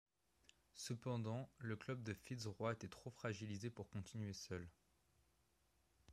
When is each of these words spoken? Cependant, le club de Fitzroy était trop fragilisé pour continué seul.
Cependant, 0.73 1.47
le 1.59 1.75
club 1.75 2.01
de 2.01 2.15
Fitzroy 2.15 2.73
était 2.73 2.87
trop 2.87 3.11
fragilisé 3.11 3.69
pour 3.69 3.87
continué 3.87 4.33
seul. 4.33 4.67